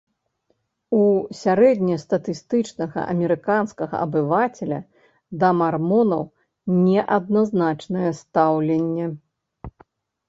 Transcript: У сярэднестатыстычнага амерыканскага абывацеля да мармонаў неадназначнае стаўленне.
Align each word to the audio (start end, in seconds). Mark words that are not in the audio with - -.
У 0.99 1.01
сярэднестатыстычнага 1.41 2.99
амерыканскага 3.13 3.95
абывацеля 4.07 4.79
да 5.43 5.47
мармонаў 5.61 6.23
неадназначнае 6.83 8.11
стаўленне. 8.25 9.05